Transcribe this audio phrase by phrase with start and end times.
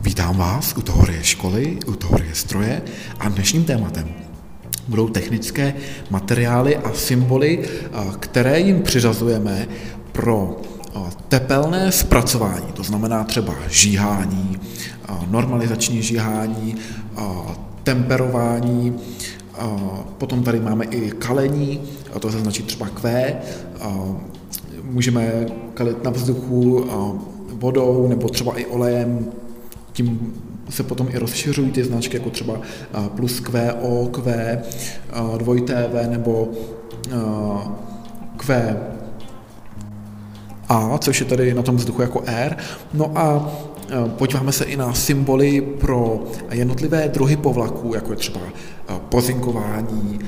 [0.00, 2.82] Vítám vás u teorie školy, u teorie stroje
[3.18, 4.08] a dnešním tématem
[4.88, 5.74] budou technické
[6.10, 7.68] materiály a symboly,
[8.20, 9.68] které jim přiřazujeme
[10.12, 10.60] pro
[11.28, 14.56] tepelné zpracování, to znamená třeba žíhání,
[15.30, 16.74] normalizační žíhání,
[17.82, 18.96] temperování,
[20.18, 21.80] potom tady máme i kalení,
[22.20, 23.34] to se značí třeba Q,
[24.82, 26.86] můžeme kalit na vzduchu
[27.52, 29.26] vodou nebo třeba i olejem,
[29.92, 30.34] tím
[30.70, 32.54] se potom i rozšiřují ty značky, jako třeba
[33.16, 34.22] plus Q, O, Q,
[35.38, 36.48] dvojité V nebo
[38.36, 38.76] Q,
[40.68, 42.56] A, což je tady na tom vzduchu jako R.
[42.94, 43.52] No a
[44.06, 48.40] podíváme se i na symboly pro jednotlivé druhy povlaků, jako je třeba
[49.08, 50.18] pozinkování,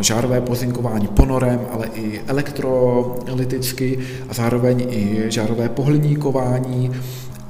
[0.00, 3.98] žárové pozinkování ponorem, ale i elektrolyticky
[4.28, 6.90] a zároveň i žárové pohliníkování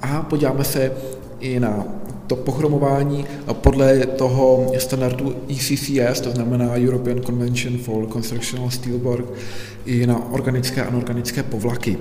[0.03, 0.93] a podíváme se
[1.41, 1.85] i na
[2.27, 9.27] to pochromování podle toho standardu ECCS, to znamená European Convention for Constructional Steelwork,
[9.87, 11.99] i na organické a anorganické povlaky.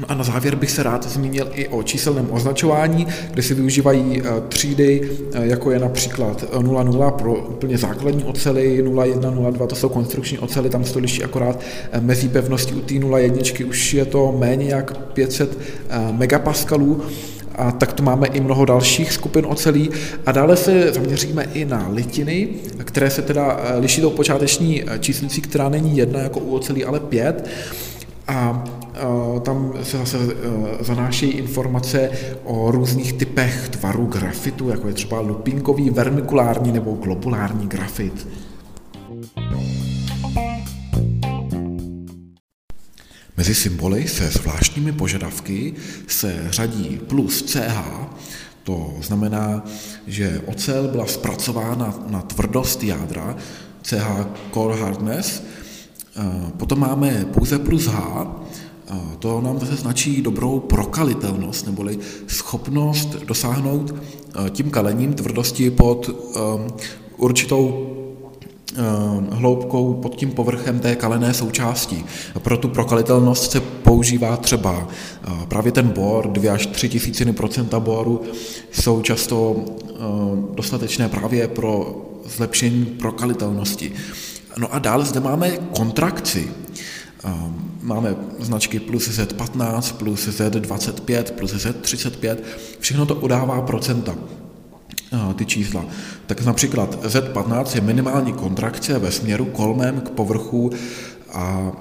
[0.00, 4.22] No a na závěr bych se rád zmínil i o číselném označování, kde se využívají
[4.24, 9.88] eh, třídy, eh, jako je například 00 pro úplně základní ocely, 01, 02 to jsou
[9.88, 11.60] konstrukční ocely, tam se to liší akorát
[11.92, 15.58] eh, mezi pevností u té 01 už je to méně jak 500
[16.12, 17.02] megapaskalů,
[17.54, 19.90] a tak tu máme i mnoho dalších skupin ocelí
[20.26, 22.48] a dále se zaměříme i na litiny,
[22.84, 27.48] které se teda liší tou počáteční číslicí, která není jedna jako u ocelí, ale pět.
[28.28, 28.64] A
[29.42, 32.10] tam se zase e, zanášejí informace
[32.44, 38.28] o různých typech tvarů grafitu, jako je třeba lupinkový, vermikulární nebo globulární grafit.
[43.36, 45.74] Mezi symboly se zvláštními požadavky
[46.06, 47.84] se řadí plus CH,
[48.62, 49.64] to znamená,
[50.06, 53.36] že ocel byla zpracována na tvrdost jádra,
[53.82, 55.42] CH core hardness,
[56.56, 58.26] potom máme pouze plus H,
[59.18, 63.94] to nám zase značí dobrou prokalitelnost, neboli schopnost dosáhnout
[64.50, 66.10] tím kalením tvrdosti pod
[67.16, 67.86] určitou
[69.30, 72.04] hloubkou pod tím povrchem té kalené součásti.
[72.38, 74.88] Pro tu prokalitelnost se používá třeba
[75.48, 78.22] právě ten bor, 2 až 3 tisíciny procenta boru
[78.72, 79.56] jsou často
[80.54, 82.02] dostatečné právě pro
[82.36, 83.92] zlepšení prokalitelnosti.
[84.58, 86.48] No a dále zde máme kontrakci.
[87.82, 92.36] Máme značky plus Z15, plus Z25, plus Z35,
[92.80, 94.14] všechno to udává procenta
[95.36, 95.84] ty čísla.
[96.26, 100.70] Tak například Z15 je minimální kontrakce ve směru kolmem k povrchu
[101.32, 101.72] a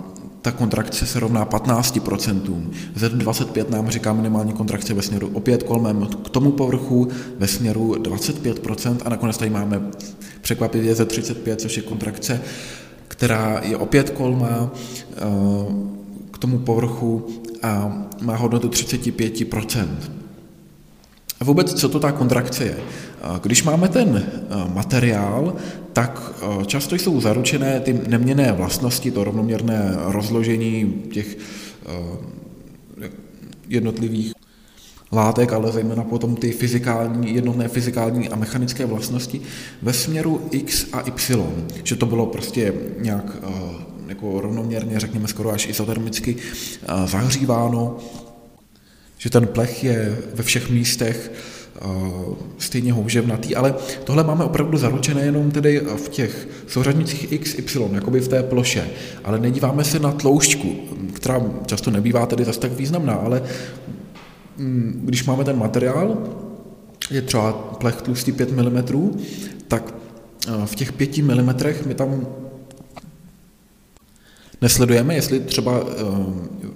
[0.41, 2.69] ta kontrakce se rovná 15%.
[2.97, 7.07] Z25 nám říká minimální kontrakce ve směru opět kolmem k tomu povrchu
[7.37, 9.81] ve směru 25% a nakonec tady máme
[10.41, 12.41] překvapivě Z35, což je kontrakce,
[13.19, 15.15] která je opět kolmá eh,
[16.31, 17.27] k tomu povrchu
[17.63, 19.87] a má hodnotu 35%.
[21.39, 22.77] A vůbec, co to ta kontrakce je?
[23.43, 24.23] Když máme ten
[24.73, 25.55] materiál,
[25.93, 26.31] tak
[26.65, 31.37] často jsou zaručené ty neměné vlastnosti, to rovnoměrné rozložení těch
[33.67, 34.33] jednotlivých
[35.11, 39.41] látek, ale zejména potom ty fyzikální, jednotné fyzikální a mechanické vlastnosti
[39.81, 41.45] ve směru x a y,
[41.83, 43.37] že to bylo prostě nějak
[44.07, 46.35] jako rovnoměrně, řekněme skoro až izotermicky
[47.05, 47.97] zahříváno.
[49.17, 51.85] Že ten plech je ve všech místech eh,
[52.57, 58.19] stejně houževnatý, ale tohle máme opravdu zaručené jenom tedy v těch souřadnicích X, Y, jakoby
[58.19, 58.87] v té ploše,
[59.23, 60.75] ale nedíváme se na tloušťku,
[61.13, 63.43] která často nebývá tedy zase tak významná, ale
[64.95, 66.17] když máme ten materiál,
[67.11, 68.83] je třeba plech tlustý 5 mm,
[69.67, 69.93] tak
[70.47, 71.53] eh, v těch 5 mm
[71.85, 72.25] my tam
[74.61, 76.03] Nesledujeme, jestli třeba eh,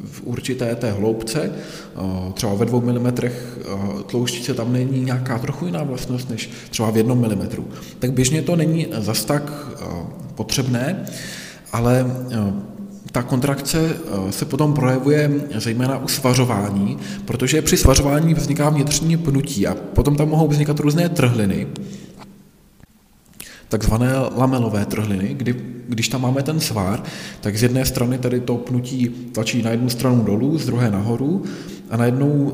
[0.06, 5.66] v určité té hloubce, eh, třeba ve dvou milimetrech eh, tloušťice, tam není nějaká trochu
[5.66, 7.68] jiná vlastnost než třeba v jednom milimetru.
[8.00, 9.68] Tak běžně to není zas tak
[10.36, 11.06] potřebné,
[11.72, 12.06] ale
[13.14, 13.96] ta kontrakce
[14.30, 20.30] se potom projevuje zejména u svařování, protože při svařování vzniká vnitřní pnutí a potom tam
[20.30, 21.68] mohou vznikat různé trhliny,
[23.70, 25.56] takzvané lamelové trhliny, kdy,
[25.90, 27.04] když tam máme ten svár,
[27.42, 31.44] tak z jedné strany tady to pnutí tlačí na jednu stranu dolů, z druhé nahoru,
[31.94, 32.54] a najednou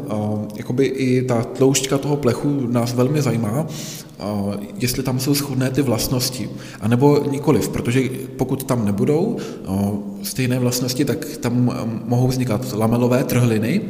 [0.56, 3.68] jakoby i ta tloušťka toho plechu nás velmi zajímá,
[4.76, 6.50] jestli tam jsou shodné ty vlastnosti,
[6.82, 9.38] a nebo nikoliv, protože pokud tam nebudou
[10.24, 11.72] stejné vlastnosti, tak tam
[12.06, 13.82] mohou vznikat lamelové trhliny,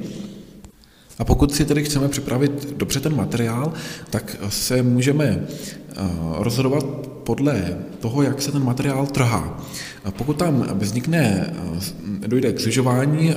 [1.19, 3.73] a pokud si tedy chceme připravit dobře ten materiál,
[4.09, 5.45] tak se můžeme
[6.37, 6.85] rozhodovat
[7.23, 9.59] podle toho, jak se ten materiál trhá.
[10.17, 11.53] Pokud tam vznikne,
[12.27, 13.33] dojde k zužování,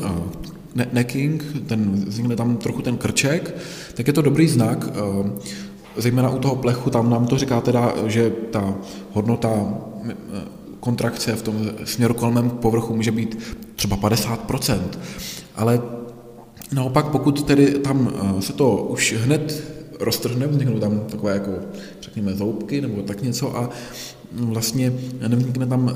[0.92, 3.54] necking, ten, vznikne tam trochu ten krček,
[3.94, 4.88] tak je to dobrý znak,
[5.96, 8.74] zejména u toho plechu, tam nám to říká teda, že ta
[9.12, 9.74] hodnota
[10.80, 14.80] kontrakce v tom směru kolmem k povrchu může být třeba 50%,
[15.56, 15.82] ale
[16.72, 19.64] naopak pokud tedy tam se to už hned
[20.00, 21.50] roztrhne, vzniknou tam takové jako,
[22.00, 23.70] řekněme, zoubky nebo tak něco a
[24.34, 24.92] vlastně
[25.28, 25.90] nevznikne tam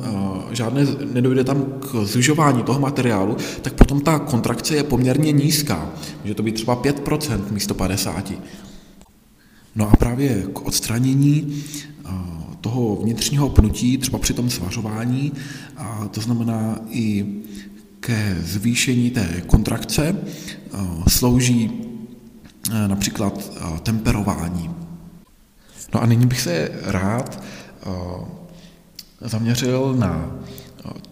[0.51, 5.91] žádné, nedojde tam k zužování toho materiálu, tak potom ta kontrakce je poměrně nízká.
[6.23, 8.37] Může to být třeba 5% místo 50%.
[9.75, 11.63] No a právě k odstranění
[12.61, 15.33] toho vnitřního pnutí, třeba při tom svařování,
[15.77, 17.27] a to znamená i
[18.01, 20.17] ke zvýšení té kontrakce,
[21.09, 21.71] slouží
[22.87, 24.71] například temperování.
[25.95, 27.43] No a nyní bych se rád
[29.21, 30.31] zaměřil na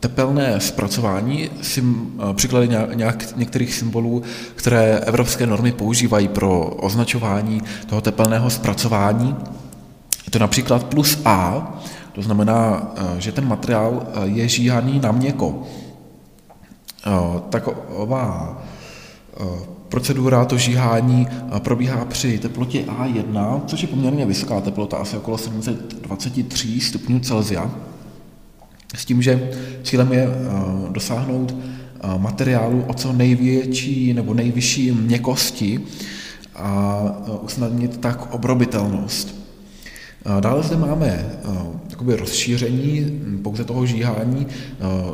[0.00, 4.22] tepelné zpracování, sim, příklady nějak, některých symbolů,
[4.54, 9.36] které evropské normy používají pro označování toho tepelného zpracování.
[10.24, 11.72] Je to například plus A,
[12.12, 15.62] to znamená, že ten materiál je žíhaný na měko.
[17.48, 18.62] Taková
[19.88, 21.26] procedura, to žíhání
[21.58, 27.70] probíhá při teplotě A1, což je poměrně vysoká teplota, asi okolo 723 stupňů Celsia.
[28.94, 29.50] S tím, že
[29.82, 30.28] cílem je
[30.90, 31.56] dosáhnout
[32.18, 35.80] materiálu o co největší nebo nejvyšší měkosti
[36.54, 37.02] a
[37.42, 39.43] usnadnit tak obrobitelnost.
[40.40, 41.26] Dále zde máme
[41.90, 44.46] jakoby rozšíření hm, pouze toho žíhání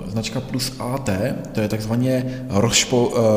[0.07, 1.11] značka plus AT,
[1.53, 2.45] to je takzvaně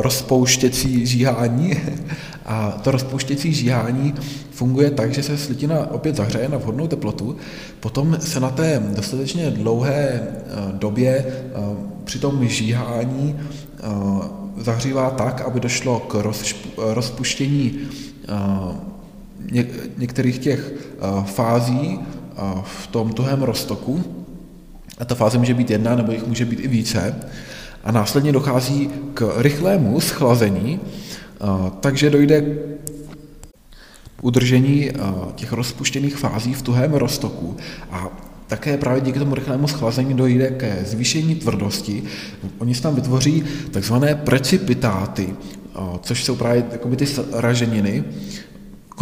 [0.01, 1.73] rozpouštěcí žíhání.
[2.45, 4.13] A to rozpouštěcí žíhání
[4.51, 7.37] funguje tak, že se slitina opět zahřeje na vhodnou teplotu,
[7.79, 10.27] potom se na té dostatečně dlouhé
[10.71, 11.25] době
[12.03, 13.35] při tom žíhání
[14.57, 16.33] zahřívá tak, aby došlo k
[16.77, 17.79] rozpuštění
[19.97, 20.73] některých těch
[21.25, 21.99] fází
[22.63, 24.03] v tom tuhém roztoku.
[24.97, 27.15] A ta fáze může být jedna, nebo jich může být i více.
[27.83, 30.79] A následně dochází k rychlému schlazení,
[31.79, 32.41] takže dojde
[34.15, 34.91] k udržení
[35.35, 37.57] těch rozpuštěných fází v tuhém roztoku.
[37.91, 38.07] A
[38.47, 42.03] také právě díky tomu rychlému schlazení dojde ke zvýšení tvrdosti.
[42.59, 45.29] Oni se tam vytvoří takzvané precipitáty,
[46.01, 46.63] což jsou právě
[46.95, 48.03] ty raženiny,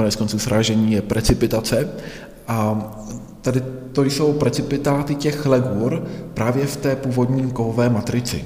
[0.02, 1.90] konec konců srážení je precipitace
[2.48, 2.78] a
[3.42, 3.62] tady
[3.92, 8.46] to jsou precipitáty těch legur právě v té původní kovové matrici.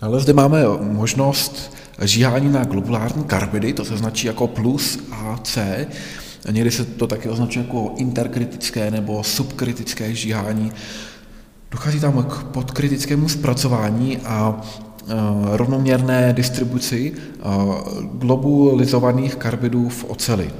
[0.00, 5.58] Dále zde máme možnost žíhání na globulární karbidy, to se značí jako plus AC.
[6.50, 10.72] Někdy se to taky označuje jako interkritické nebo subkritické žíhání.
[11.70, 14.60] Dochází tam k podkritickému zpracování a
[15.52, 17.42] rovnoměrné distribuci eh,
[18.12, 20.50] globulizovaných karbidů v oceli.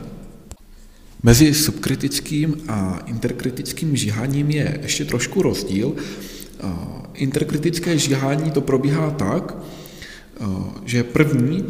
[1.23, 5.93] Mezi subkritickým a interkritickým žíháním je ještě trošku rozdíl.
[5.97, 6.67] Eh,
[7.15, 9.57] interkritické žíhání to probíhá tak,
[10.85, 11.65] že první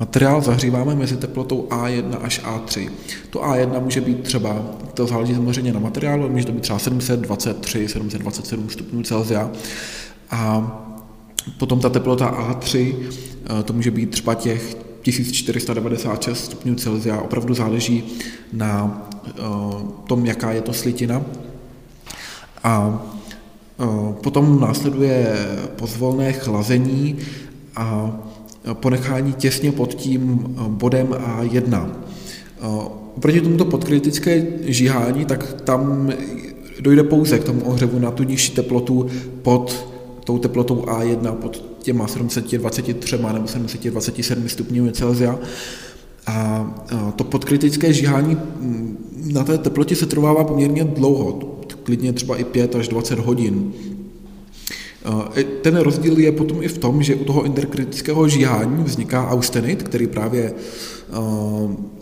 [0.00, 2.90] materiál zahříváme mezi teplotou A1 až A3.
[3.30, 7.88] To A1 může být třeba, to záleží samozřejmě na materiálu, může to být třeba 723,
[7.88, 9.50] 727 stupňů Celsia
[10.30, 10.72] a
[11.58, 18.04] potom ta teplota A3, eh, to může být třeba těch 1496 stupňů Celsia, opravdu záleží
[18.52, 19.30] na eh,
[20.06, 21.22] tom, jaká je to slitina.
[22.64, 23.02] A
[23.80, 23.84] eh,
[24.22, 25.36] potom následuje
[25.76, 27.16] pozvolné chlazení
[27.76, 28.16] a
[28.72, 31.90] ponechání těsně pod tím bodem A1.
[33.16, 36.12] Oproti tomuto podkritické žíhání, tak tam
[36.80, 39.06] dojde pouze k tomu ohřevu na tu nižší teplotu
[39.42, 39.95] pod
[40.26, 45.38] tou teplotou A1 pod těma 723 nebo 727 stupňů Celsia.
[46.26, 46.66] A
[47.16, 48.98] to podkritické žíhání mm,
[49.32, 51.32] na té teplotě se trvává poměrně dlouho,
[51.82, 53.72] klidně třeba i 5 až 20 hodin.
[55.62, 60.06] Ten rozdíl je potom i v tom, že u toho interkritického žíhání vzniká austenit, který
[60.06, 60.54] právě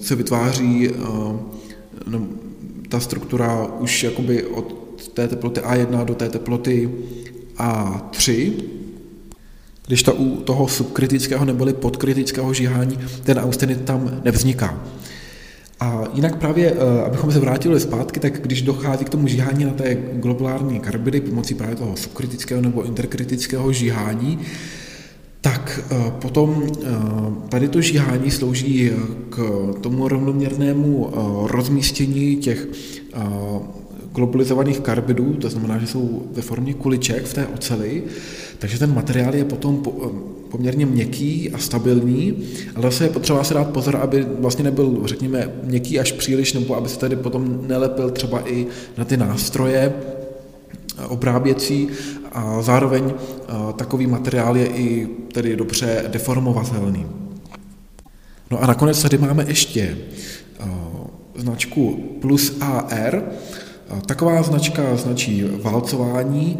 [0.00, 0.90] se vytváří,
[2.06, 2.26] no,
[2.88, 4.74] ta struktura už jakoby od
[5.14, 6.90] té teploty A1 do té teploty
[7.56, 8.52] a3.
[9.86, 14.80] když to u toho subkritického neboli podkritického žíhání ten austenit tam nevzniká.
[15.80, 19.70] A jinak právě, eh, abychom se vrátili zpátky, tak když dochází k tomu žíhání na
[19.70, 24.38] té globulární karbidy pomocí právě toho subkritického nebo interkritického žíhání,
[25.40, 26.86] tak eh, potom eh,
[27.48, 28.90] tady to žíhání slouží
[29.30, 29.38] k
[29.80, 31.10] tomu rovnoměrnému
[31.46, 32.68] rozmístění těch
[34.14, 38.02] globalizovaných karbidů, to znamená, že jsou ve formě kuliček v té oceli,
[38.58, 39.82] takže ten materiál je potom
[40.50, 42.44] poměrně měkký a stabilní,
[42.74, 46.76] ale zase je potřeba si dát pozor, aby vlastně nebyl, řekněme, měkký až příliš, nebo
[46.76, 48.66] aby se tady potom nelepil třeba i
[48.98, 49.92] na ty nástroje
[51.08, 51.88] obráběcí
[52.32, 53.12] a zároveň
[53.76, 57.06] takový materiál je i tedy dobře deformovatelný.
[58.50, 59.98] No a nakonec tady máme ještě
[61.36, 63.22] značku plus AR.
[64.06, 66.58] Taková značka značí válcování,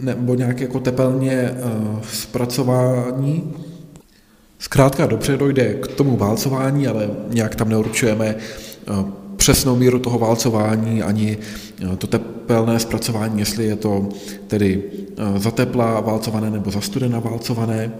[0.00, 1.54] nebo nějaké jako tepelně
[2.12, 3.52] zpracování.
[4.58, 8.36] Zkrátka dobře dojde k tomu válcování, ale nějak tam neurčujeme
[9.36, 11.38] přesnou míru toho válcování, ani
[11.98, 14.08] to tepelné zpracování, jestli je to
[14.46, 14.82] tedy
[15.36, 17.92] za tepla válcované nebo za studena válcované.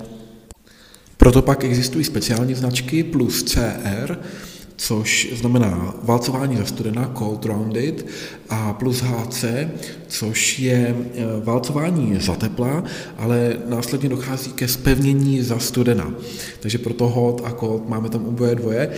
[1.17, 4.19] Proto pak existují speciální značky plus CR,
[4.81, 8.07] což znamená válcování za studena, cold rounded,
[8.49, 9.45] a plus HC,
[10.09, 10.97] což je e,
[11.45, 12.85] válcování za tepla,
[13.19, 16.15] ale následně dochází ke spevnění za studena.
[16.61, 18.91] Takže proto hot a cold máme tam oboje dvoje.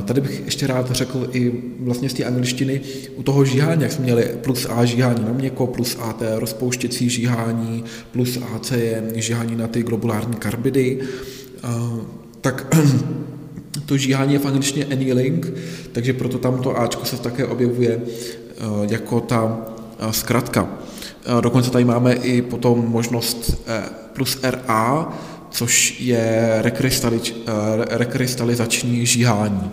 [0.00, 2.80] E, tady bych ještě rád řekl i vlastně z té angličtiny
[3.16, 7.84] u toho žíhání, jak jsme měli plus A žíhání na měko, plus AT rozpouštěcí žíhání,
[8.12, 11.68] plus AC je žíhání na ty globulární karbidy, e,
[12.40, 12.74] tak
[13.86, 15.52] to žíhání je v angličtině annealing,
[15.92, 19.66] takže proto tam to Ačko se také objevuje eh, jako ta
[19.98, 20.68] eh, zkratka.
[21.38, 23.68] Eh, dokonce tady máme i potom možnost
[24.12, 25.12] plus RA,
[25.50, 26.58] což je
[27.88, 29.70] rekrystalizační žíhání.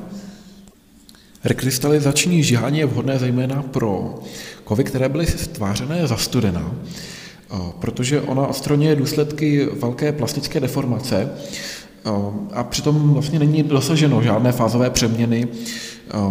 [1.44, 4.20] Rekrystalizační žíhání je vhodné zejména pro
[4.64, 6.76] kovy, které byly stvářené za studena,
[7.80, 11.30] protože ona odstraňuje důsledky velké plastické deformace,
[12.54, 15.48] a přitom vlastně není dosaženo žádné fázové přeměny,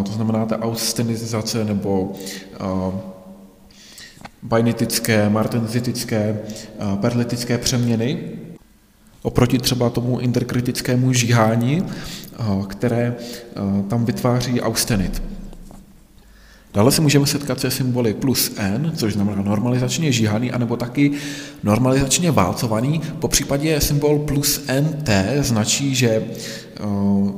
[0.04, 2.12] to znamená ta austenizace nebo
[4.42, 6.38] bainitické, martenzitické,
[7.00, 8.18] perlitické přeměny,
[9.22, 11.86] oproti třeba tomu interkritickému žíhání,
[12.68, 13.14] které
[13.88, 15.22] tam vytváří austenit.
[16.76, 21.12] Dále se můžeme setkat se symboly plus n, což znamená normalizačně žíhaný, anebo taky
[21.62, 23.00] normalizačně válcovaný.
[23.18, 26.24] Po případě symbol plus nt značí, že
[26.84, 27.30] uh,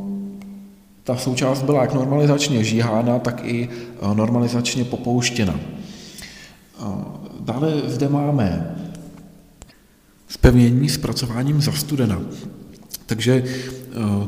[1.04, 3.68] ta součást byla jak normalizačně žíhána, tak i
[4.00, 5.60] uh, normalizačně popouštěna.
[6.82, 7.02] Uh,
[7.40, 8.76] dále zde máme
[10.28, 12.20] spevnění s pracováním za studena.
[13.06, 13.44] Takže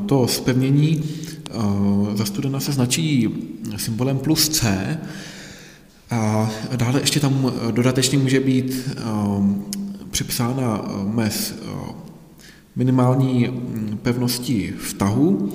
[0.07, 1.03] to spevnění
[1.40, 1.40] Eh,
[2.15, 3.29] za studena se značí
[3.77, 4.99] symbolem plus C
[6.11, 9.03] a dále ještě tam dodatečně může být eh,
[10.11, 11.93] připsána mez eh,
[12.77, 15.53] minimální hm, pevnosti vtahu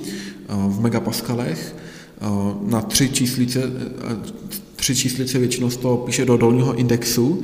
[0.48, 1.76] v megapaskalech
[2.66, 3.62] na tři číslice,
[4.76, 7.42] tři číslice většinou toho píše do dolního indexu.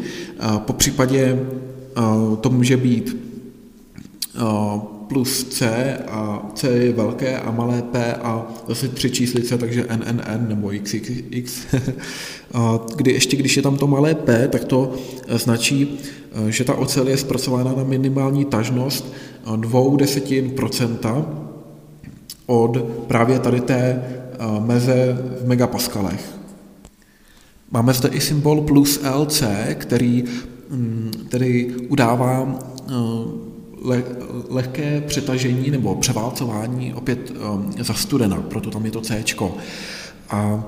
[0.59, 1.47] Po případě
[2.41, 3.17] to může být
[5.09, 5.67] plus C
[6.09, 11.67] a C je velké a malé P a zase tři číslice, takže NNN nebo XXX.
[12.97, 14.95] Kdy ještě když je tam to malé P, tak to
[15.29, 15.99] e, značí,
[16.49, 19.13] e, že ta ocel je zpracována na minimální tažnost
[19.57, 21.27] dvou desetin procenta
[22.47, 24.03] od právě tady té
[24.61, 26.39] meze v megapaskalech.
[27.71, 29.43] Máme zde i symbol plus LC,
[29.75, 30.25] který
[31.29, 32.59] který udává
[33.85, 34.05] le,
[34.49, 39.25] lehké přetažení nebo převálcování opět um, za studena, proto tam je to C.
[40.31, 40.65] A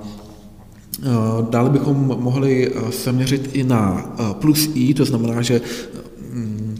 [0.98, 5.60] uh, Dále bychom mohli uh, se měřit i na uh, plus I, to znamená, že
[6.32, 6.74] um,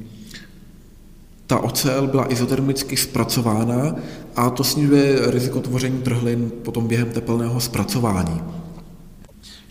[1.47, 3.97] ta ocel byla izotermicky zpracována
[4.37, 8.41] a to snižuje riziko tvoření trhlin potom během tepelného zpracování.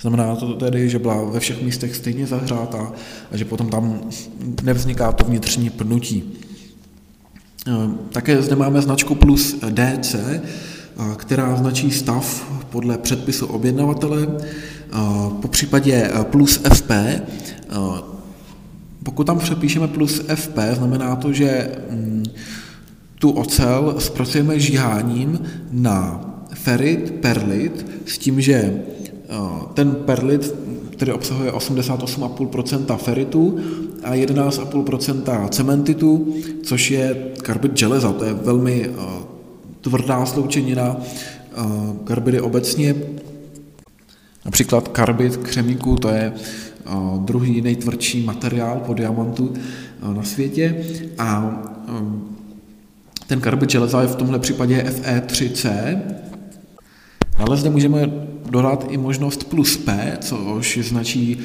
[0.02, 2.92] Znamená to tedy, že byla ve všech místech stejně zahřátá
[3.32, 4.02] a že potom tam
[4.64, 6.34] nevzniká to vnitřní pnutí.
[7.68, 10.42] Eh, také zde máme značku plus DC, eh,
[11.16, 14.98] která značí stav podle předpisu objednavatele, eh,
[15.42, 17.22] po případě plus FP.
[19.04, 22.24] Pokud tam přepíšeme plus FP, znamená to, že mm,
[23.20, 25.40] tu ocel zpracujeme žíháním
[25.72, 28.82] na ferit, perlit, s tím, že
[29.74, 30.56] ten perlit,
[30.92, 33.60] který obsahuje 88,5% feritu
[34.04, 36.34] a 11,5% cementitu,
[36.64, 38.14] což je karbid železa.
[38.14, 38.90] To je velmi
[39.82, 40.98] tvrdá sloučenina.
[42.04, 42.96] Karbidy obecně,
[44.46, 46.34] například karbid křemíku, to je
[47.18, 49.54] druhý nejtvrdší materiál po diamantu
[50.16, 50.86] na světě
[51.18, 51.60] a
[53.28, 55.98] ten karbid železa je v tomhle případě Fe3C.
[57.38, 58.12] Ale zde můžeme
[58.50, 61.40] dodat i možnost plus P, což značí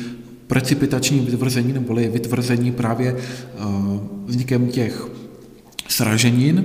[0.48, 3.16] precipitační vytvrzení neboli vytvrzení právě
[4.26, 5.08] vznikem těch
[5.88, 6.64] sraženin.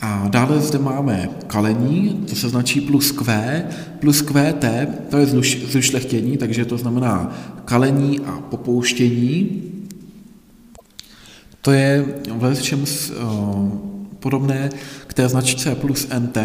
[0.00, 3.24] A dále zde máme kalení, to se značí plus Q,
[3.98, 4.64] plus QT,
[5.10, 5.26] to je
[5.66, 9.62] zušlechtění, takže to znamená kalení a popouštění.
[11.62, 12.04] To je
[12.54, 12.84] v čem
[14.18, 14.70] podobné
[15.08, 16.38] k té značce plus NT,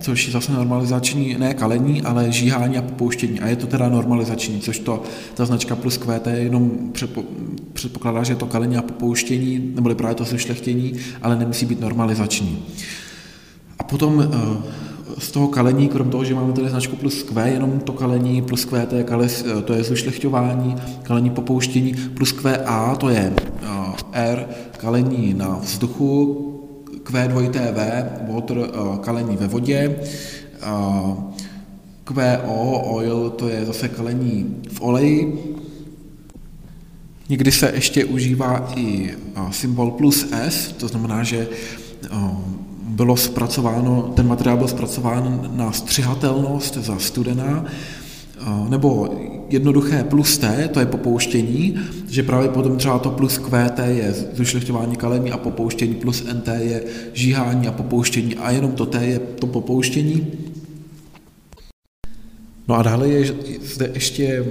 [0.00, 3.40] což je zase normalizační, ne kalení, ale žíhání a popouštění.
[3.40, 5.02] A je to teda normalizační, což to,
[5.34, 7.24] ta značka plus QT jenom předpo,
[7.72, 12.64] předpokládá, že je to kalení a popouštění, neboli právě to zešlechtění, ale nemusí být normalizační.
[13.78, 14.62] A potom eh,
[15.18, 18.64] z toho kalení, krom toho, že máme tady značku plus Q, jenom to kalení plus
[18.64, 24.46] Q, to je, kales, to je zušlechťování, kalení popouštění, plus QA, to je uh, R,
[24.76, 26.57] kalení na vzduchu,
[27.10, 29.96] Q2TV, water, uh, kalení ve vodě,
[30.66, 31.32] uh,
[32.04, 35.38] QO, oil, to je zase kalení v oleji,
[37.28, 39.14] Někdy se ještě užívá i
[39.50, 41.48] symbol plus S, to znamená, že
[42.82, 47.64] bylo zpracováno, ten materiál byl zpracován na střihatelnost za studená,
[48.68, 49.08] nebo
[49.50, 51.78] jednoduché plus T, to je popouštění,
[52.08, 56.84] že právě potom třeba to plus QT je zušlechťování kalemí a popouštění, plus NT je
[57.12, 60.26] žíhání a popouštění a jenom to T je to popouštění.
[62.68, 64.44] No a dále je zde ještě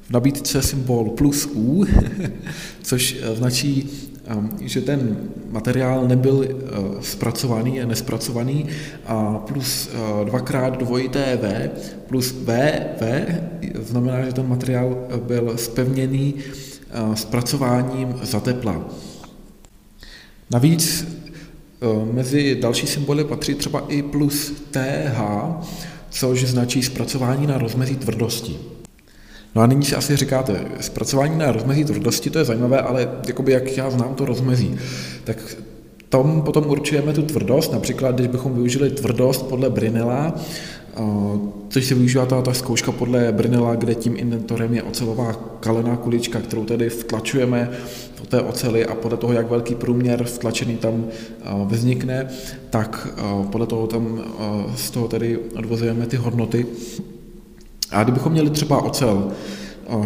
[0.00, 1.84] v nabídce symbol plus U,
[2.82, 3.88] což značí
[4.60, 5.16] že ten
[5.50, 6.52] materiál nebyl eh,
[7.00, 8.66] zpracovaný a nespracovaný
[9.06, 11.70] a plus eh, dvakrát dvojité V
[12.06, 12.76] plus V,
[13.74, 18.84] v znamená, že ten materiál byl spevněný eh, zpracováním za tepla.
[20.50, 21.06] Navíc
[22.12, 25.20] mezi další symboly patří třeba i plus TH,
[26.10, 28.58] což značí zpracování na rozmezí tvrdosti.
[29.54, 33.52] No a nyní si asi říkáte, zpracování na rozmezí tvrdosti, to je zajímavé, ale jakoby
[33.52, 34.76] jak já znám to rozmezí,
[35.24, 35.56] tak
[36.10, 40.34] tom potom určujeme tu tvrdost, například když bychom využili tvrdost podle Brinela,
[41.68, 46.40] což se využívá ta, ta zkouška podle Brinela, kde tím inventorem je ocelová kalená kulička,
[46.40, 47.70] kterou tedy vtlačujeme
[48.20, 51.06] do té ocely a podle toho, jak velký průměr vtlačený tam
[51.66, 52.28] vznikne,
[52.70, 53.08] tak
[53.52, 54.24] podle toho tam
[54.76, 56.66] z toho tedy odvozujeme ty hodnoty
[57.92, 59.30] a kdybychom měli třeba ocel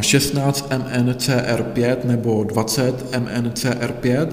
[0.01, 4.29] 16 MnCr5 nebo 20 MnCr5,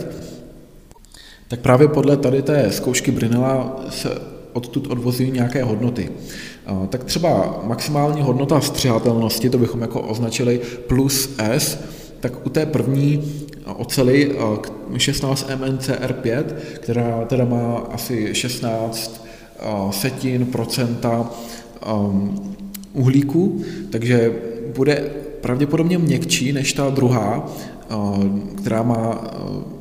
[1.48, 4.10] tak právě podle tady té zkoušky Brinela se
[4.54, 6.10] odtud odvozují nějaké hodnoty.
[6.90, 11.80] Tak třeba maximální hodnota střihatelnosti, to bychom jako označili plus S,
[12.20, 13.32] tak u té první
[13.78, 14.36] ocely
[14.98, 16.44] 16 MnCr5,
[16.76, 19.26] která teda má asi 16
[19.92, 21.30] setin procenta
[22.94, 24.32] uhlíku, takže
[24.76, 27.52] bude pravděpodobně měkčí než ta druhá,
[27.90, 27.96] eh,
[28.58, 29.38] která má eh,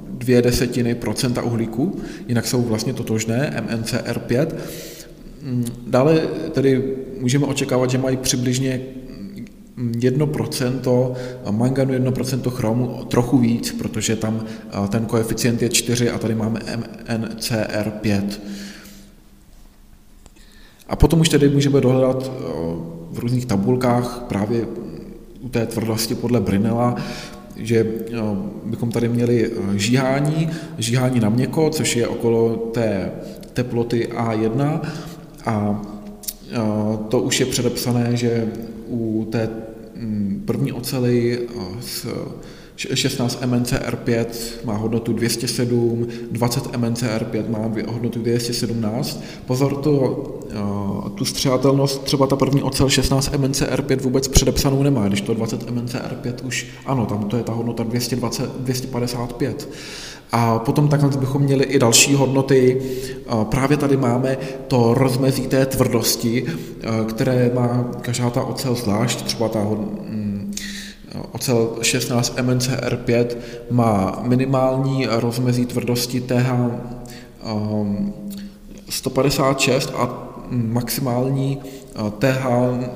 [0.09, 4.49] dvě desetiny procenta uhlíku, jinak jsou vlastně totožné, MnCr5.
[5.42, 6.18] Mm, dále
[6.53, 8.81] tedy můžeme očekávat, že mají přibližně
[9.77, 11.14] 1%
[11.51, 16.61] manganu, 1% chromu, trochu víc, protože tam eh, ten koeficient je 4 a tady máme
[17.18, 18.23] MnCr5.
[20.88, 22.31] A potom už tedy můžeme dohledat
[23.12, 24.66] v různých tabulkách právě
[25.40, 26.96] u té tvrdosti podle Brinela,
[27.57, 27.87] že
[28.64, 33.12] bychom tady měli e, žíhání, žíhání na měko, což je okolo té
[33.53, 34.81] teploty A1
[35.44, 35.83] a
[37.09, 38.49] to už je předepsané, že
[38.88, 39.49] u té
[40.44, 41.49] první ocely
[41.81, 42.07] s
[42.95, 44.27] 16 MNCR5
[44.64, 47.59] má hodnotu 207, 20 MNCR5 má
[47.93, 49.23] hodnotu 217.
[49.47, 55.21] Pozor, to, eh, tu střelatelnost třeba ta první ocel 16 MNCR5 vůbec předepsanou nemá, když
[55.21, 59.69] to 20 MNCR5 už ano, tam to je ta hodnota 220, 255.
[60.33, 62.83] A potom takhle bychom měli i další hodnoty.
[63.45, 64.38] Právě tady máme
[64.69, 69.61] to rozmezí té tvrdosti, eh, které má každá ta ocel zvlášť, třeba ta
[71.33, 73.27] Ocel 16 MNCR5
[73.71, 76.53] má minimální rozmezí tvrdosti TH
[78.89, 81.59] 156 um, a maximální
[82.19, 82.47] TH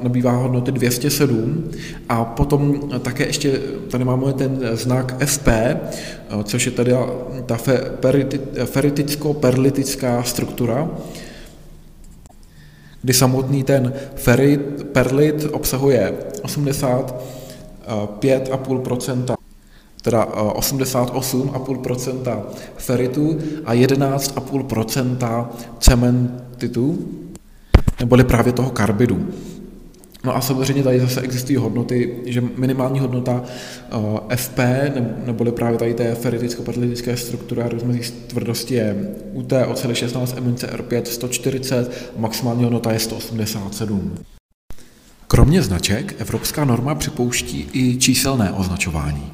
[0.03, 1.71] nabývá hodnoty 207
[2.09, 3.61] a potom také ještě
[3.91, 5.49] tady máme ten znak FP,
[6.45, 6.93] což je tady
[7.47, 7.59] ta
[8.65, 10.91] feriticko-perlitická struktura,
[13.03, 16.15] kdy samotný ten ferit, perlit obsahuje
[17.89, 19.35] 85,5%,
[20.03, 22.43] teda 88,5%
[22.77, 25.47] feritu a 11,5%
[25.81, 27.09] cementitu,
[28.01, 29.27] neboli právě toho karbidu.
[30.25, 33.43] No a samozřejmě tady zase existují hodnoty, že minimální hodnota
[33.97, 34.59] uh, FP,
[35.27, 42.13] neboli právě tady té feriticko-patalitické struktury a rozmezí tvrdosti je UT oceli 16 MNCR5 140,
[42.17, 44.15] maximální hodnota je 187.
[45.35, 49.33] Kromě značek evropská norma připouští i číselné označování.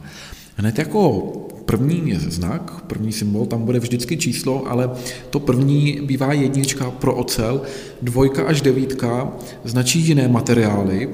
[0.57, 1.23] Hned jako
[1.65, 4.91] první znak, první symbol, tam bude vždycky číslo, ale
[5.31, 7.63] to první bývá jednička pro ocel,
[8.03, 9.33] dvojka až devítka
[9.65, 11.09] značí jiné materiály,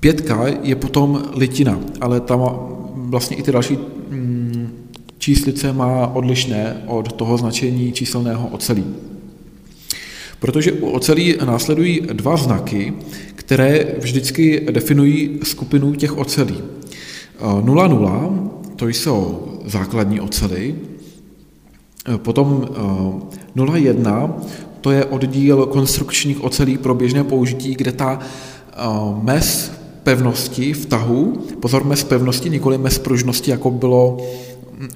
[0.00, 2.40] pětka je potom litina, ale tam
[2.94, 3.78] vlastně i ty další
[4.08, 4.68] mm,
[5.18, 8.84] číslice má odlišné od toho značení číselného ocelí.
[10.46, 12.92] Protože u ocelí následují dva znaky,
[13.34, 16.62] které vždycky definují skupinu těch ocelí.
[17.40, 20.74] 0,0 to jsou základní ocely.
[22.16, 22.68] Potom
[23.56, 24.48] 0,1 e,
[24.80, 28.76] to je oddíl konstrukčních ocelí pro běžné použití, kde ta e,
[29.22, 34.18] mez pevnosti v tahu, pozor, mez pevnosti, nikoli mez pružnosti, jako bylo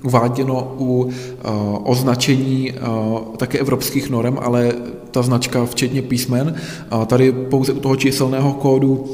[0.02, 1.10] uváděno u
[1.84, 2.72] označení
[3.36, 4.72] také evropských norm, ale
[5.10, 6.54] ta značka včetně písmen,
[7.06, 9.06] tady pouze u toho číselného kódu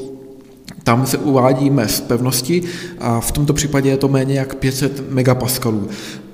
[0.87, 2.63] tam se uvádí mez pevnosti
[3.01, 5.89] a v tomto případě je to méně jak 500 megapaskalů.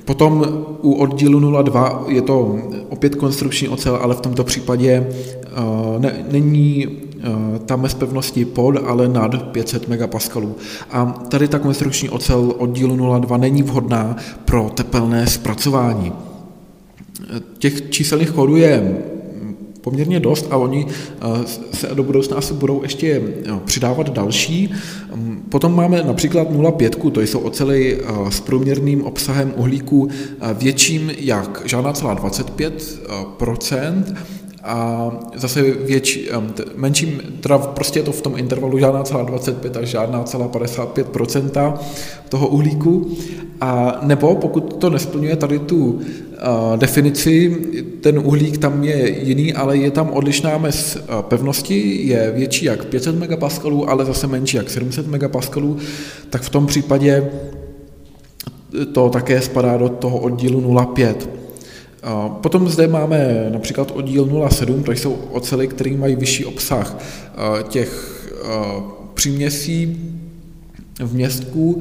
[0.04, 0.44] Potom
[0.82, 6.86] u oddílu 0,2 je to opět konstrukční ocel, ale v tomto případě uh, ne, není
[6.86, 10.54] uh, ta mez pevnosti pod, ale nad 500 megapaskalů.
[10.90, 16.12] A tady ta konstrukční ocel oddílu 0,2 není vhodná pro tepelné zpracování.
[17.58, 18.98] Těch číselných kódů je
[19.82, 24.72] poměrně dost a oni eh, se do budoucna asi budou ještě eh, přidávat další.
[25.14, 30.08] Mm, potom máme například 0,5, to jsou ocely eh, s průměrným obsahem uhlíku
[30.54, 33.00] větším jak žádná celá 25
[34.64, 36.28] a zase větší,
[36.76, 41.06] menším, teda prostě je to v tom intervalu žádná celá 25 až žádná celá 55
[42.28, 43.10] toho uhlíku.
[43.60, 46.00] A nebo pokud to nesplňuje tady tu
[46.76, 47.56] definici,
[48.00, 53.18] ten uhlík tam je jiný, ale je tam odlišná mez pevnosti, je větší jak 500
[53.18, 55.76] megapaskalů, ale zase menší jak 700 megapaskalů,
[56.30, 57.30] tak v tom případě
[58.92, 61.14] to také spadá do toho oddílu 0,5.
[62.28, 66.98] Potom zde máme například oddíl 0,7, to jsou ocely, které mají vyšší obsah
[67.68, 68.22] těch
[69.14, 69.98] příměsí
[70.98, 71.80] v městku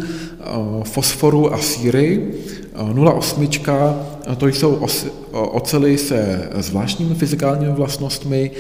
[0.84, 2.28] fosforu a síry.
[2.76, 3.96] 0,8
[4.38, 4.88] to jsou
[5.32, 8.52] ocely se zvláštními fyzikálními vlastnostmi.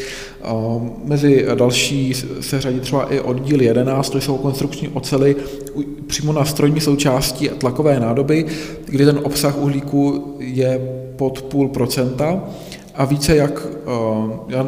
[1.04, 5.36] Mezi další se řadí třeba i oddíl 11, to jsou konstrukční ocely
[6.08, 8.46] přímo na strojní součásti a tlakové nádoby,
[8.86, 10.82] kdy ten obsah uhlíku je
[11.16, 12.44] pod půl procenta
[12.96, 13.68] a více jak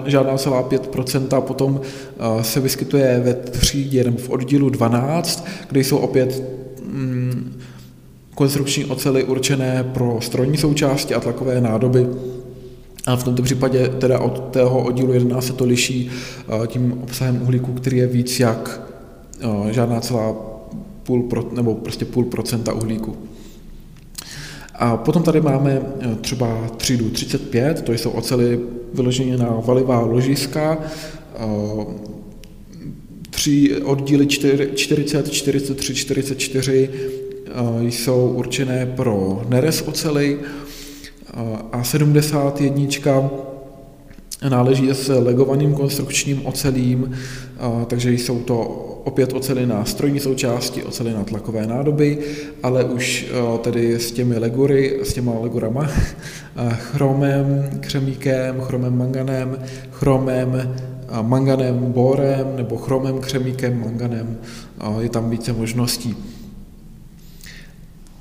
[0.05, 1.81] žádná celá 5% potom
[2.41, 6.43] se vyskytuje ve třídě v oddílu 12, kde jsou opět
[6.83, 7.53] mm,
[8.35, 12.07] konstrukční ocely určené pro strojní součásti a tlakové nádoby.
[13.05, 16.09] A v tomto případě teda od tého oddílu 11 se to liší
[16.67, 18.81] tím obsahem uhlíku, který je víc jak
[19.71, 20.35] žádná celá
[21.03, 23.15] půl pro, nebo prostě půl procenta uhlíku.
[24.75, 25.81] A potom tady máme
[26.21, 28.59] třeba třídu 35, to jsou ocely
[28.93, 30.77] vyloženě na valivá ložiska,
[33.29, 36.89] tři oddíly 40, 43, 44
[37.81, 40.39] jsou určené pro nerez ocely
[41.71, 43.29] a 71
[44.49, 47.11] náleží s legovaným konstrukčním ocelím,
[47.87, 48.59] takže jsou to
[49.03, 52.17] opět ocely na strojní součásti, ocely na tlakové nádoby,
[52.63, 53.27] ale už
[53.61, 55.87] tedy s těmi legury, s těma legurama,
[56.73, 59.57] chromem, křemíkem, chromem manganem,
[59.91, 60.75] chromem,
[61.21, 64.37] manganem, borem nebo chromem, křemíkem, manganem.
[64.99, 66.32] Je tam více možností.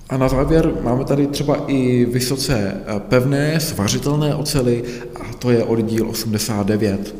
[0.08, 4.84] A na závěr máme tady třeba i vysoce eh, pevné, svařitelné ocely
[5.20, 7.14] a to je oddíl 89.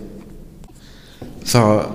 [1.47, 1.93] Za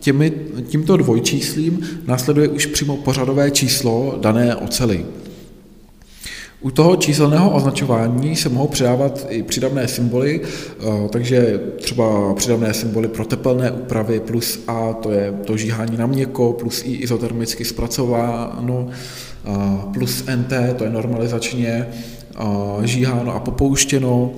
[0.00, 0.32] těmi,
[0.68, 5.04] tímto dvojčíslím následuje už přímo pořadové číslo dané ocely.
[6.60, 13.08] U toho číselného označování se mohou přidávat i přidavné symboly, eh, takže třeba přidavné symboly
[13.08, 18.88] pro tepelné úpravy plus A, to je to žíhání na měko, plus I izotermicky zpracováno,
[18.90, 18.94] eh,
[19.94, 24.30] plus NT, to je normalizačně eh, žíháno a popouštěno,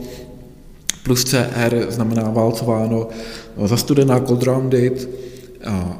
[1.03, 3.09] plus CR znamená válcováno,
[3.67, 5.09] zastudená cold rounded.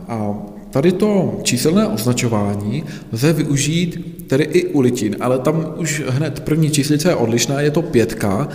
[0.09, 0.35] A
[0.73, 6.71] Tady to číselné označování lze využít tedy i u litin, ale tam už hned první
[6.71, 8.49] číslice je odlišná, je to pětka.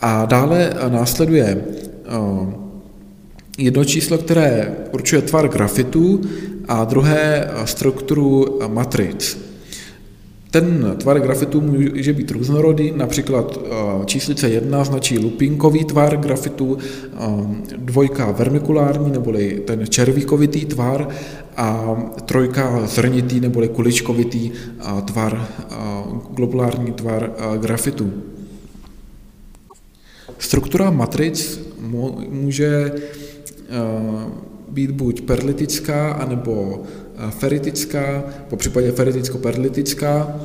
[0.00, 2.52] A dále následuje eh,
[3.58, 6.20] jedno číslo, které určuje tvar grafitu
[6.68, 9.38] a druhé strukturu matric.
[10.54, 17.18] Ten tvar grafitu může být různorodý, například eh, číslice 1 značí lupinkový tvar grafitu, eh,
[17.76, 21.08] dvojka vermikulární neboli ten červíkovitý tvar
[21.56, 25.48] a trojka zrnitý neboli kuličkovitý eh, tvar,
[26.30, 28.12] globulární tvar grafitu.
[30.38, 31.60] Struktura matric
[32.30, 32.92] může
[34.68, 36.82] být buď perlitická, anebo
[37.30, 40.40] feritická, po případě feriticko-perlitická.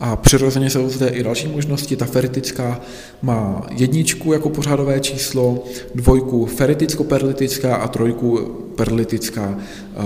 [0.00, 1.96] A přirozeně jsou zde i další možnosti.
[1.96, 2.80] Ta feritická
[3.22, 5.64] má jedničku jako pořadové číslo,
[5.94, 8.38] dvojku feriticko-perlitická a trojku
[8.76, 9.58] perlitická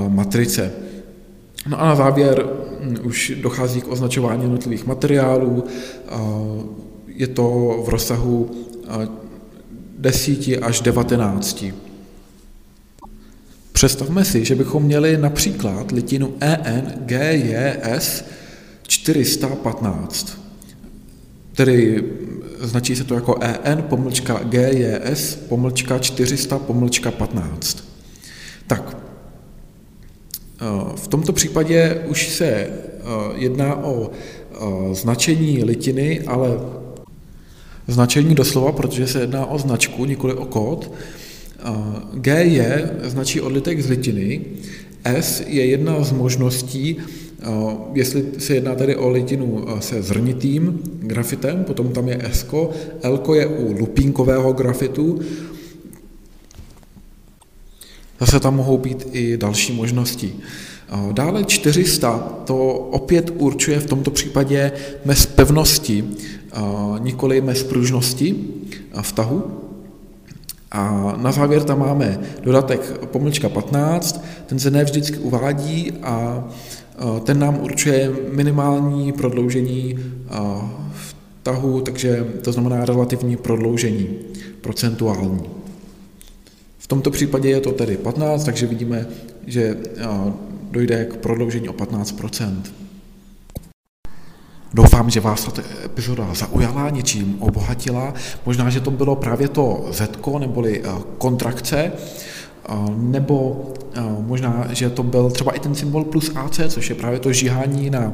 [0.09, 0.73] matrice.
[1.67, 2.47] No a na závěr
[2.81, 5.65] hm, už dochází k označování jednotlivých materiálů.
[7.07, 8.51] Je to v rozsahu
[9.99, 11.65] 10 až 19.
[13.85, 18.25] Představme si, že bychom měli například litinu EN GJS
[18.83, 20.39] 415,
[21.57, 22.05] tedy
[22.61, 27.85] značí se to jako EN pomlčka GJS pomlčka 400 pomlčka 15.
[28.67, 28.97] Tak,
[30.61, 30.65] eh,
[30.97, 32.71] v tomto případě už se eh,
[33.35, 36.49] jedná o eh, značení litiny, ale
[37.89, 40.91] značení doslova, protože se jedná o značku, nikoli o kód.
[42.15, 44.41] G je značí odlitek z litiny,
[45.05, 46.97] S je jedna z možností,
[47.93, 52.47] jestli se jedná tedy o litinu se zrnitým grafitem, potom tam je S,
[53.03, 55.21] L je u lupínkového grafitu,
[58.21, 60.33] Zase tam mohou být i další možnosti.
[61.13, 64.73] Dále 400 to opět určuje v tomto případě
[65.05, 66.05] mez pevnosti,
[66.99, 68.35] nikoli mez pružnosti
[69.03, 69.64] vtahu.
[70.75, 76.45] A na závěr tam máme dodatek pomlčka 15, ten se ne vždycky uvádí a
[77.25, 79.99] ten nám určuje minimální prodloužení
[81.43, 84.09] vtahu, takže to znamená relativní prodloužení,
[84.61, 85.43] procentuální.
[86.79, 89.07] V tomto případě je to tedy 15, takže vidíme,
[89.47, 89.77] že
[90.71, 92.13] dojde k prodloužení o 15
[94.75, 98.15] Doufám, že vás tato epizoda zaujala, něčím obohatila.
[98.47, 104.91] Možná, že to bylo právě to Z, neboli eh, kontrakce, eh, nebo eh, možná, že
[104.91, 108.13] to byl třeba i ten symbol plus AC, což je právě to žíhání na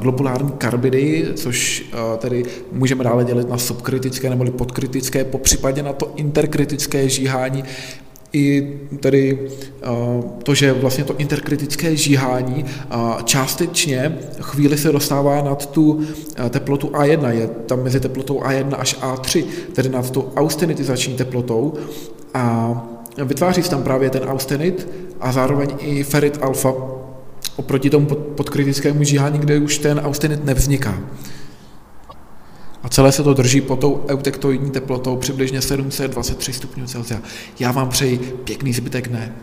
[0.00, 1.84] globulární karbidy, což
[2.18, 7.64] tedy můžeme dále dělit na subkritické neboli podkritické, po případě na to interkritické žíhání,
[8.32, 9.48] i tedy
[10.42, 12.64] to, že vlastně to interkritické žíhání
[13.24, 16.00] částečně chvíli se dostává nad tu
[16.50, 21.74] teplotu A1, je tam mezi teplotou A1 až A3, tedy nad tou austenitizační teplotou
[22.34, 22.74] a
[23.24, 24.88] vytváří se tam právě ten austenit
[25.20, 26.74] a zároveň i ferit alfa
[27.56, 30.98] oproti tomu podkritickému žíhání, kde už ten austenit nevzniká.
[32.82, 37.20] A celé se to drží pod tou eutektoidní teplotou přibližně 723 stupňů Celsia.
[37.58, 39.34] Já vám přeji pěkný zbytek dne.